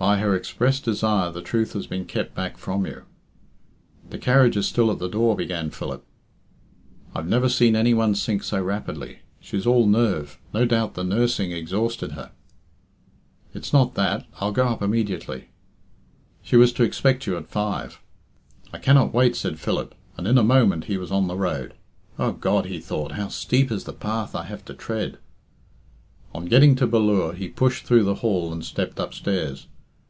[0.00, 3.02] "By her express desire the truth has been kept back from you."
[4.08, 6.04] "The carriage is still at the door" began Philip.
[7.16, 9.22] "I've never seen any one sink so rapidly.
[9.40, 10.38] She's all nerve.
[10.54, 12.30] No doubt the nursing exhausted her."
[13.52, 15.48] "It's not that I'll go up immediately."
[16.42, 18.00] "She was to expect you at five."
[18.72, 21.74] "I cannot wait," said Philip, and in a moment he was on the road.
[22.20, 25.18] "O God!" he thought, "how steep is the path I have to tread."
[26.36, 29.66] On getting to Ballure, he pushed through the hall and stepped upstairs.